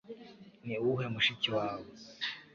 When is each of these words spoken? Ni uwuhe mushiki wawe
Ni 0.65 0.75
uwuhe 0.81 1.05
mushiki 1.13 1.49
wawe 1.57 1.87